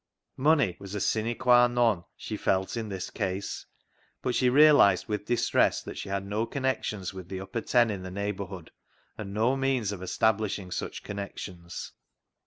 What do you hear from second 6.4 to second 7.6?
connections with the